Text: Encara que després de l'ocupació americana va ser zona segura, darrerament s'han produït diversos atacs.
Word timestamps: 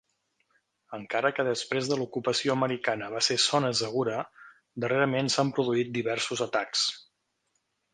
Encara 0.97 1.31
que 1.39 1.45
després 1.47 1.89
de 1.91 1.99
l'ocupació 1.99 2.55
americana 2.57 3.11
va 3.17 3.23
ser 3.29 3.39
zona 3.45 3.71
segura, 3.83 4.19
darrerament 4.87 5.35
s'han 5.37 5.57
produït 5.61 5.97
diversos 6.03 6.47
atacs. 6.53 6.93